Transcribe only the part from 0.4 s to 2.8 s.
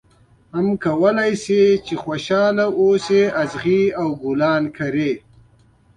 او هم کولای شې خوشاله